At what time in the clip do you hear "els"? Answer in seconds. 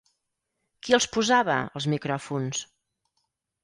0.99-1.07, 1.81-1.91